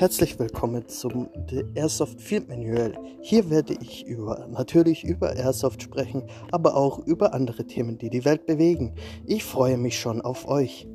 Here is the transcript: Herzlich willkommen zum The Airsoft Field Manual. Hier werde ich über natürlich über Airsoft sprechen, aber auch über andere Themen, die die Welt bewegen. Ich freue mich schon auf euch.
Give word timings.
Herzlich 0.00 0.38
willkommen 0.38 0.88
zum 0.88 1.28
The 1.50 1.62
Airsoft 1.74 2.22
Field 2.22 2.48
Manual. 2.48 2.94
Hier 3.20 3.50
werde 3.50 3.76
ich 3.82 4.06
über 4.06 4.46
natürlich 4.48 5.04
über 5.04 5.36
Airsoft 5.36 5.82
sprechen, 5.82 6.22
aber 6.52 6.74
auch 6.74 7.00
über 7.00 7.34
andere 7.34 7.66
Themen, 7.66 7.98
die 7.98 8.08
die 8.08 8.24
Welt 8.24 8.46
bewegen. 8.46 8.94
Ich 9.26 9.44
freue 9.44 9.76
mich 9.76 10.00
schon 10.00 10.22
auf 10.22 10.48
euch. 10.48 10.88